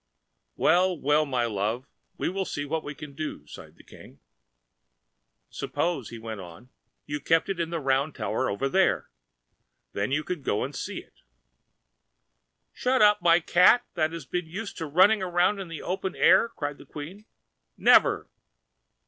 "Well, 0.55 0.99
well, 0.99 1.27
my 1.27 1.45
love, 1.45 1.85
we 2.17 2.27
will 2.27 2.43
see 2.43 2.65
what 2.65 2.83
we 2.83 2.95
can 2.95 3.13
do," 3.13 3.45
sighed 3.45 3.75
the 3.75 3.83
King. 3.83 4.19
"Suppose," 5.51 6.09
he 6.09 6.17
went 6.17 6.41
on, 6.41 6.69
"you 7.05 7.19
kept 7.19 7.49
it 7.49 7.59
in 7.59 7.69
the 7.69 7.79
round 7.79 8.15
tower 8.15 8.49
over 8.49 8.67
there. 8.67 9.11
Then 9.93 10.09
you 10.11 10.23
could 10.23 10.41
go 10.43 10.65
to 10.65 10.73
see 10.73 10.97
it." 11.03 11.21
"Shut 12.73 13.03
up 13.03 13.21
my 13.21 13.39
cat 13.39 13.85
that 13.93 14.11
has 14.11 14.25
been 14.25 14.47
used 14.47 14.75
to 14.79 14.87
running 14.87 15.21
around 15.21 15.59
in 15.59 15.67
the 15.67 15.83
open 15.83 16.15
air?" 16.15 16.49
cried 16.49 16.79
the 16.79 16.87
Queen. 16.87 17.25
"Never!" 17.77 18.27